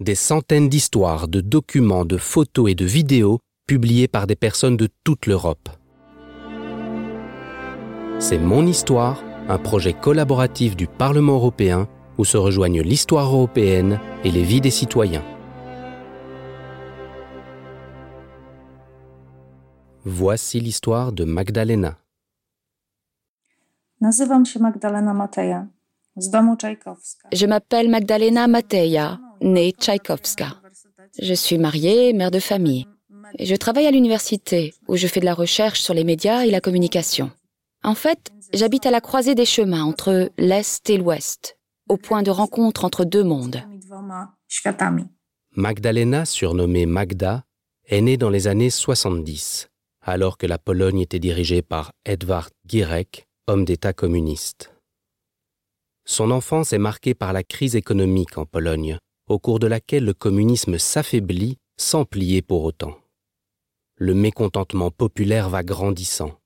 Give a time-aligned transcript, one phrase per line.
[0.00, 4.88] des centaines d'histoires, de documents, de photos et de vidéos publiés par des personnes de
[5.04, 5.68] toute l'Europe.
[8.20, 14.30] C'est Mon Histoire, un projet collaboratif du Parlement européen où se rejoignent l'histoire européenne et
[14.30, 15.24] les vies des citoyens.
[20.04, 21.98] Voici l'histoire de Magdalena.
[27.32, 30.60] Je m'appelle Magdalena Mateja, née Tchaïkovska.
[31.20, 32.86] Je suis mariée, mère de famille.
[33.38, 36.60] Je travaille à l'université, où je fais de la recherche sur les médias et la
[36.60, 37.30] communication.
[37.84, 42.30] En fait, j'habite à la croisée des chemins entre l'Est et l'Ouest, au point de
[42.30, 43.62] rencontre entre deux mondes.
[45.52, 47.44] Magdalena, surnommée Magda,
[47.86, 49.68] est née dans les années 70,
[50.02, 54.72] alors que la Pologne était dirigée par Edvard Gierek, homme d'État communiste.
[56.04, 60.14] Son enfance est marquée par la crise économique en Pologne, au cours de laquelle le
[60.14, 62.96] communisme s'affaiblit sans plier pour autant.
[63.96, 66.38] Le mécontentement populaire va grandissant.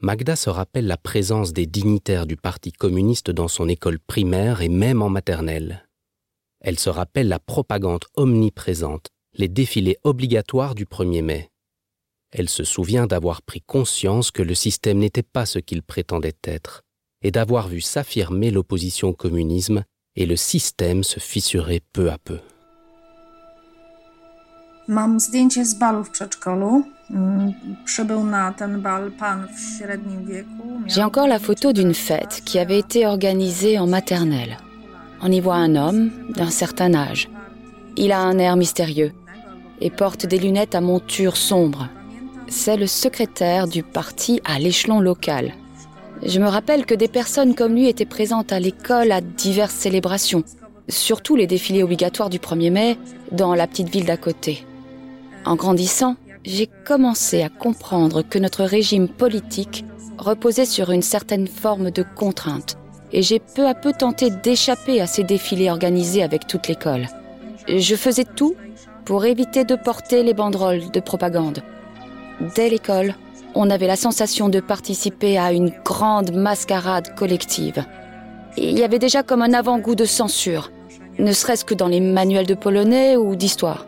[0.00, 4.68] Magda se rappelle la présence des dignitaires du Parti communiste dans son école primaire et
[4.68, 5.88] même en maternelle.
[6.60, 11.50] Elle se rappelle la propagande omniprésente, les défilés obligatoires du 1er mai.
[12.32, 16.82] Elle se souvient d'avoir pris conscience que le système n'était pas ce qu'il prétendait être,
[17.22, 19.84] et d'avoir vu s'affirmer l'opposition au communisme
[20.16, 22.38] et le système se fissurer peu à peu.
[27.10, 27.50] Mm,
[30.86, 34.58] J'ai encore la photo d'une fête qui avait été organisée en maternelle.
[35.22, 37.30] On y voit un homme d'un certain âge.
[37.96, 39.12] Il a un air mystérieux
[39.80, 41.88] et porte des lunettes à monture sombre.
[42.48, 45.54] C'est le secrétaire du parti à l'échelon local.
[46.22, 50.44] Je me rappelle que des personnes comme lui étaient présentes à l'école à diverses célébrations,
[50.88, 52.98] surtout les défilés obligatoires du 1er mai
[53.32, 54.64] dans la petite ville d'à côté.
[55.44, 59.84] En grandissant, j'ai commencé à comprendre que notre régime politique
[60.18, 62.76] reposait sur une certaine forme de contrainte,
[63.12, 67.08] et j'ai peu à peu tenté d'échapper à ces défilés organisés avec toute l'école.
[67.68, 68.54] Je faisais tout
[69.04, 71.62] pour éviter de porter les banderoles de propagande.
[72.54, 73.14] Dès l'école,
[73.54, 77.84] on avait la sensation de participer à une grande mascarade collective.
[78.56, 80.70] Il y avait déjà comme un avant-goût de censure,
[81.18, 83.86] ne serait-ce que dans les manuels de polonais ou d'histoire.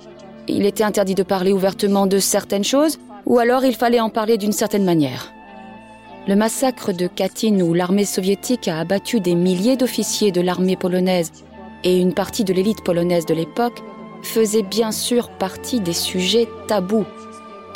[0.49, 4.39] Il était interdit de parler ouvertement de certaines choses, ou alors il fallait en parler
[4.39, 5.33] d'une certaine manière.
[6.29, 11.33] Le massacre de Katyn où l'armée soviétique a abattu des milliers d'officiers de l'armée polonaise
[11.85, 13.83] et une partie de l'élite polonaise de l'époque
[14.23, 17.07] faisait bien sûr partie des sujets tabous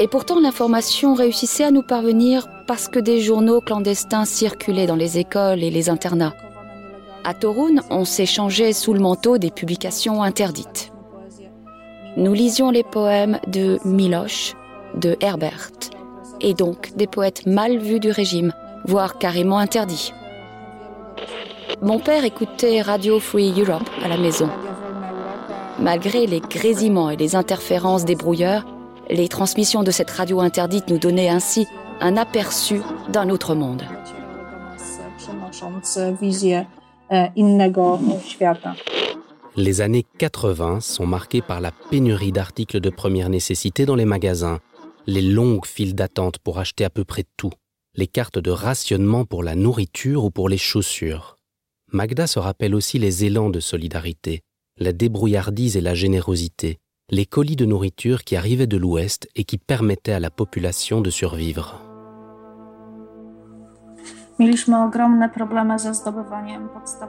[0.01, 5.19] et pourtant, l'information réussissait à nous parvenir parce que des journaux clandestins circulaient dans les
[5.19, 6.33] écoles et les internats.
[7.23, 10.91] À Torun, on s'échangeait sous le manteau des publications interdites.
[12.17, 14.55] Nous lisions les poèmes de Miloš,
[14.95, 15.71] de Herbert,
[16.41, 18.55] et donc des poètes mal vus du régime,
[18.87, 20.15] voire carrément interdits.
[21.83, 24.49] Mon père écoutait Radio Free Europe à la maison.
[25.79, 28.65] Malgré les grésillements et les interférences des brouilleurs,
[29.11, 31.67] les transmissions de cette radio interdite nous donnaient ainsi
[32.01, 33.83] un aperçu d'un autre monde.
[39.57, 44.61] Les années 80 sont marquées par la pénurie d'articles de première nécessité dans les magasins,
[45.07, 47.51] les longues files d'attente pour acheter à peu près tout,
[47.97, 51.37] les cartes de rationnement pour la nourriture ou pour les chaussures.
[51.93, 54.43] Magda se rappelle aussi les élans de solidarité,
[54.79, 56.79] la débrouillardise et la générosité,
[57.13, 61.11] les colis de nourriture qui arrivaient de l'Ouest et qui permettaient à la population de
[61.11, 61.81] survivre.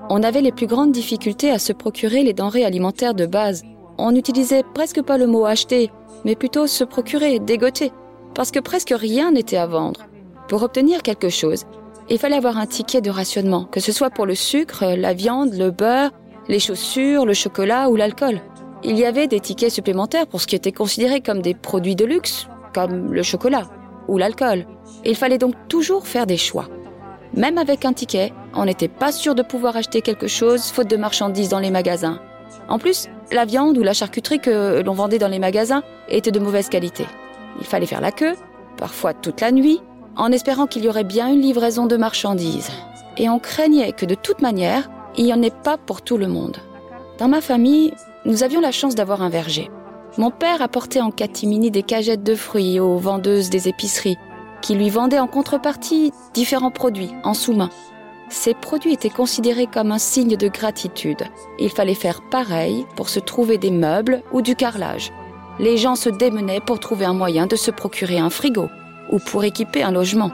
[0.09, 3.61] On avait les plus grandes difficultés à se procurer les denrées alimentaires de base.
[3.99, 5.91] On n'utilisait presque pas le mot acheter,
[6.25, 7.91] mais plutôt se procurer, dégoter,
[8.33, 10.07] parce que presque rien n'était à vendre.
[10.49, 11.65] Pour obtenir quelque chose,
[12.09, 15.53] il fallait avoir un ticket de rationnement, que ce soit pour le sucre, la viande,
[15.53, 16.11] le beurre,
[16.49, 18.41] les chaussures, le chocolat ou l'alcool.
[18.83, 22.05] Il y avait des tickets supplémentaires pour ce qui était considéré comme des produits de
[22.05, 23.69] luxe, comme le chocolat
[24.07, 24.65] ou l'alcool.
[25.05, 26.67] Il fallait donc toujours faire des choix.
[27.35, 30.97] Même avec un ticket, on n'était pas sûr de pouvoir acheter quelque chose faute de
[30.97, 32.19] marchandises dans les magasins.
[32.67, 36.39] En plus, la viande ou la charcuterie que l'on vendait dans les magasins était de
[36.39, 37.05] mauvaise qualité.
[37.59, 38.33] Il fallait faire la queue,
[38.77, 39.81] parfois toute la nuit,
[40.17, 42.69] en espérant qu'il y aurait bien une livraison de marchandises.
[43.17, 46.27] Et on craignait que de toute manière, il n'y en ait pas pour tout le
[46.27, 46.57] monde.
[47.17, 47.93] Dans ma famille,
[48.25, 49.69] nous avions la chance d'avoir un verger.
[50.17, 54.17] Mon père apportait en catimini des cagettes de fruits aux vendeuses des épiceries,
[54.61, 57.69] qui lui vendaient en contrepartie différents produits en sous-main.
[58.29, 61.23] ces produits étaient considérés comme un signe de gratitude.
[61.59, 65.11] Il fallait faire pareil pour se trouver des meubles ou du carrelage.
[65.59, 68.69] Les gens se démenaient pour trouver un moyen de se procurer un frigo
[69.11, 70.31] ou pour équiper un logement.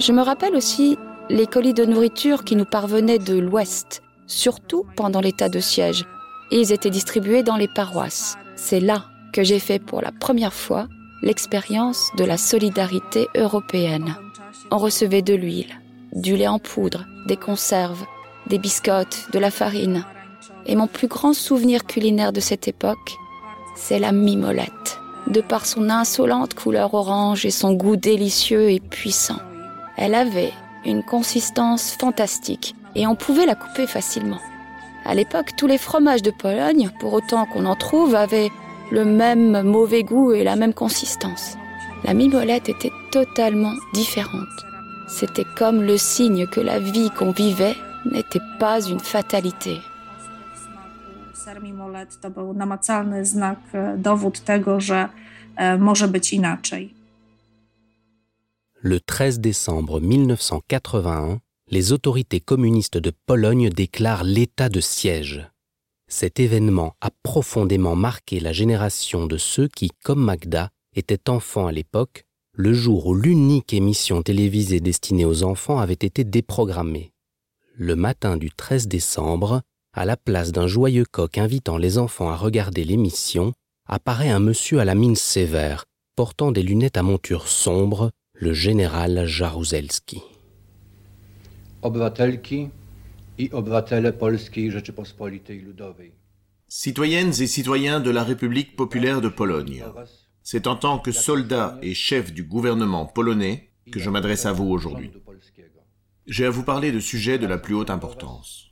[0.00, 0.98] Je me rappelle aussi
[1.30, 6.04] les colis de nourriture qui nous parvenaient de l'Ouest, surtout pendant l'état de siège.
[6.54, 8.36] Ils étaient distribués dans les paroisses.
[8.56, 10.86] C'est là que j'ai fait pour la première fois
[11.22, 14.14] l'expérience de la solidarité européenne.
[14.70, 15.80] On recevait de l'huile,
[16.12, 18.04] du lait en poudre, des conserves,
[18.48, 20.04] des biscottes, de la farine.
[20.66, 23.16] Et mon plus grand souvenir culinaire de cette époque,
[23.74, 29.40] c'est la mimolette, de par son insolente couleur orange et son goût délicieux et puissant.
[29.96, 30.52] Elle avait
[30.84, 34.40] une consistance fantastique et on pouvait la couper facilement.
[35.04, 38.50] À l'époque, tous les fromages de Pologne, pour autant qu'on en trouve, avaient
[38.90, 41.56] le même mauvais goût et la même consistance.
[42.04, 44.48] La mimolette était totalement différente.
[45.08, 47.76] C'était comme le signe que la vie qu'on vivait
[48.10, 49.78] n'était pas une fatalité.
[58.80, 61.40] Le 13 décembre 1981,
[61.72, 65.48] les autorités communistes de Pologne déclarent l'état de siège.
[66.06, 71.72] Cet événement a profondément marqué la génération de ceux qui, comme Magda, étaient enfants à
[71.72, 72.24] l'époque
[72.54, 77.14] le jour où l'unique émission télévisée destinée aux enfants avait été déprogrammée.
[77.74, 79.62] Le matin du 13 décembre,
[79.94, 83.54] à la place d'un joyeux coq invitant les enfants à regarder l'émission,
[83.88, 85.86] apparaît un monsieur à la mine sévère,
[86.16, 90.22] portant des lunettes à monture sombre, le général Jaruzelski.
[96.68, 99.84] Citoyennes et citoyens de la République populaire de Pologne,
[100.42, 104.68] c'est en tant que soldat et chef du gouvernement polonais que je m'adresse à vous
[104.68, 105.10] aujourd'hui.
[106.26, 108.70] J'ai à vous parler de sujets de la plus haute importance.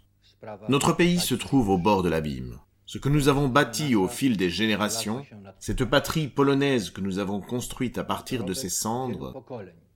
[0.68, 2.58] Notre pays se trouve au bord de l'abîme.
[2.86, 5.24] Ce que nous avons bâti au fil des générations,
[5.58, 9.44] cette patrie polonaise que nous avons construite à partir de ses cendres,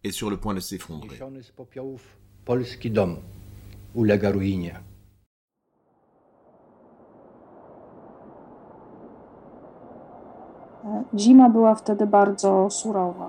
[0.04, 1.18] est sur le point de s'effondrer.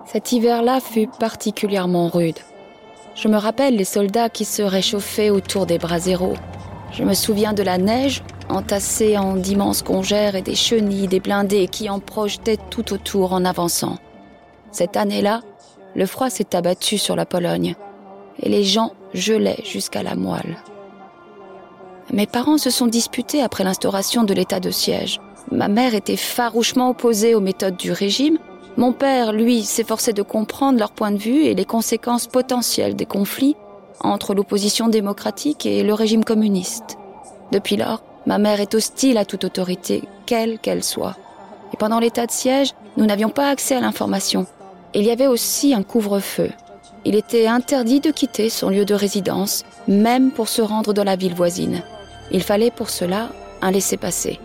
[0.06, 2.40] Cet hiver-là fut particulièrement rude.
[3.16, 6.36] Je me rappelle les soldats qui se réchauffaient autour des braseros.
[6.92, 11.68] Je me souviens de la neige entassée en d'immenses congères et des chenilles, des blindés
[11.68, 13.98] qui en projetaient tout autour en avançant.
[14.72, 15.42] Cette année-là,
[15.96, 17.76] le froid s'est abattu sur la Pologne
[18.40, 20.58] et les gens gelaient jusqu'à la moelle.
[22.14, 25.20] Mes parents se sont disputés après l'instauration de l'état de siège.
[25.52, 28.38] Ma mère était farouchement opposée aux méthodes du régime.
[28.78, 33.06] Mon père, lui, s'efforçait de comprendre leur point de vue et les conséquences potentielles des
[33.06, 33.56] conflits
[34.02, 36.98] entre l'opposition démocratique et le régime communiste.
[37.52, 41.16] Depuis lors, ma mère est hostile à toute autorité, quelle qu'elle soit.
[41.74, 44.46] Et pendant l'état de siège, nous n'avions pas accès à l'information.
[44.94, 46.50] Il y avait aussi un couvre-feu.
[47.08, 51.16] Il était interdit de quitter son lieu de résidence, même pour se rendre dans la
[51.16, 51.84] ville voisine.
[52.32, 53.32] Il fallait pour cela
[53.62, 54.40] un laissez-passer.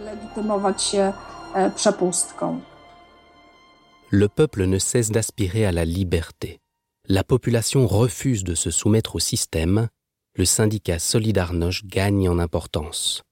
[4.10, 6.60] Le peuple ne cesse d'aspirer à la liberté.
[7.08, 9.88] La population refuse de se soumettre au système.
[10.36, 13.22] Le syndicat Solidarność gagne en importance.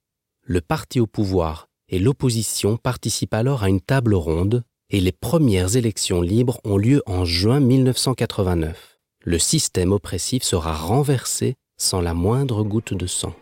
[0.43, 5.75] Le parti au pouvoir et l'opposition participent alors à une table ronde et les premières
[5.75, 8.98] élections libres ont lieu en juin 1989.
[9.25, 13.33] Le système oppressif sera renversé sans la moindre goutte de sang.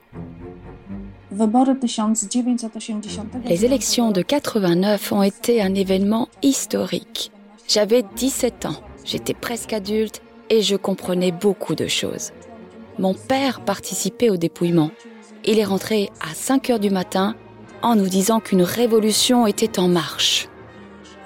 [3.45, 7.31] Les élections de 89 ont été un événement historique.
[7.67, 12.31] J'avais 17 ans, j'étais presque adulte et je comprenais beaucoup de choses.
[12.97, 14.89] Mon père participait au dépouillement.
[15.45, 17.35] Il est rentré à 5 heures du matin
[17.83, 20.49] en nous disant qu'une révolution était en marche.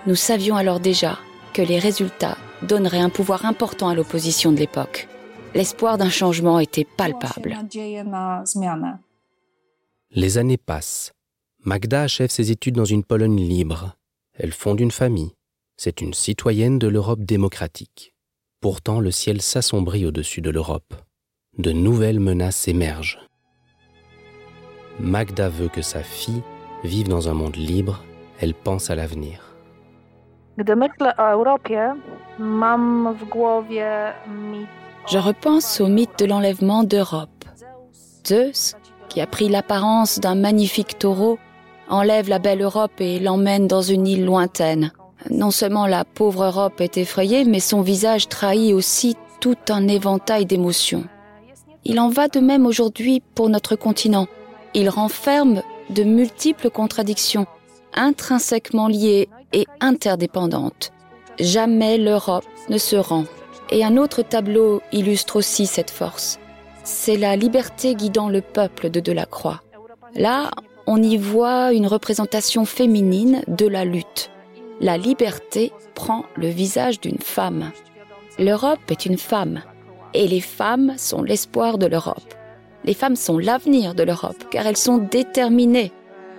[0.07, 1.19] Nous savions alors déjà
[1.53, 5.07] que les résultats donneraient un pouvoir important à l'opposition de l'époque.
[5.53, 7.57] L'espoir d'un changement était palpable.
[10.11, 11.11] Les années passent.
[11.63, 13.95] Magda achève ses études dans une Pologne libre.
[14.33, 15.31] Elle fonde une famille.
[15.77, 18.13] C'est une citoyenne de l'Europe démocratique.
[18.61, 20.93] Pourtant, le ciel s'assombrit au-dessus de l'Europe.
[21.57, 23.19] De nouvelles menaces émergent.
[24.99, 26.43] Magda veut que sa fille
[26.83, 28.03] vive dans un monde libre.
[28.39, 29.55] Elle pense à l'avenir.
[35.07, 37.29] Je repense au mythe de l'enlèvement d'Europe.
[38.25, 38.75] Zeus,
[39.09, 41.37] qui a pris l'apparence d'un magnifique taureau,
[41.89, 44.91] enlève la belle Europe et l'emmène dans une île lointaine.
[45.29, 50.45] Non seulement la pauvre Europe est effrayée, mais son visage trahit aussi tout un éventail
[50.45, 51.03] d'émotions.
[51.83, 54.27] Il en va de même aujourd'hui pour notre continent.
[54.73, 57.47] Il renferme de multiples contradictions,
[57.93, 60.91] intrinsèquement liées et interdépendantes.
[61.41, 63.25] Jamais l'Europe ne se rend.
[63.71, 66.39] Et un autre tableau illustre aussi cette force.
[66.83, 69.61] C'est la liberté guidant le peuple de Delacroix.
[70.13, 70.51] Là,
[70.85, 74.29] on y voit une représentation féminine de la lutte.
[74.81, 77.71] La liberté prend le visage d'une femme.
[78.37, 79.61] L'Europe est une femme,
[80.13, 82.35] et les femmes sont l'espoir de l'Europe.
[82.83, 85.91] Les femmes sont l'avenir de l'Europe, car elles sont déterminées,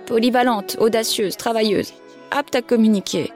[0.05, 1.93] polyvalentes, audacieuses, travailleuses,
[2.31, 3.31] aptes à communiquer.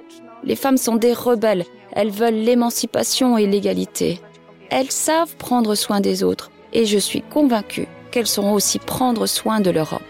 [0.48, 4.22] Les femmes sont des rebelles, elles veulent l'émancipation et l'égalité.
[4.70, 9.60] Elles savent prendre soin des autres, et je suis convaincue qu'elles sauront aussi prendre soin
[9.60, 10.01] de l'Europe.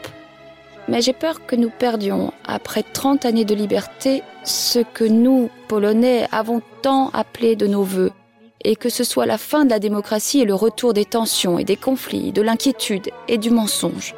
[0.88, 6.27] Mais j'ai peur que nous perdions, après 30 années de liberté, ce que nous, Polonais,
[6.32, 8.12] avons tant appelé de nos voeux,
[8.63, 11.63] et que ce soit la fin de la démocratie et le retour des tensions et
[11.63, 14.13] des conflits, de l'inquiétude et du mensonge.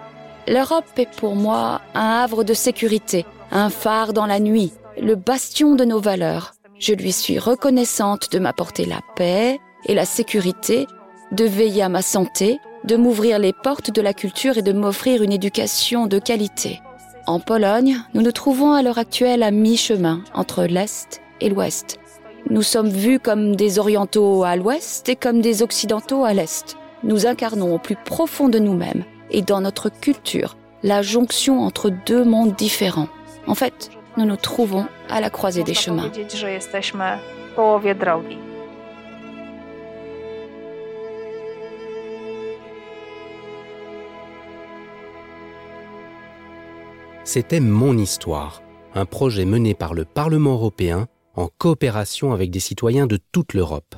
[0.50, 5.76] L'Europe est pour moi un havre de sécurité, un phare dans la nuit, le bastion
[5.76, 6.54] de nos valeurs.
[6.78, 10.88] Je lui suis reconnaissante de m'apporter la paix et la sécurité,
[11.32, 15.22] de veiller à ma santé, de m'ouvrir les portes de la culture et de m'offrir
[15.22, 16.82] une éducation de qualité.
[17.28, 22.00] En Pologne, nous nous trouvons à l'heure actuelle à mi-chemin entre l'Est et l'Ouest.
[22.50, 26.78] Nous sommes vus comme des Orientaux à l'Ouest et comme des Occidentaux à l'Est.
[27.04, 32.24] Nous incarnons au plus profond de nous-mêmes et dans notre culture la jonction entre deux
[32.24, 33.10] mondes différents.
[33.48, 36.12] En fait, nous nous trouvons à la croisée des chemins.
[47.24, 48.64] C'était Mon Histoire,
[48.96, 53.96] un projet mené par le Parlement européen en coopération avec des citoyens de toute l'Europe.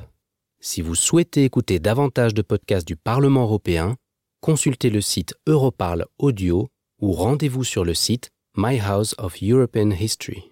[0.60, 3.96] Si vous souhaitez écouter davantage de podcasts du Parlement européen,
[4.40, 6.68] consultez le site Europarl Audio
[7.00, 10.51] ou rendez-vous sur le site My House of European History.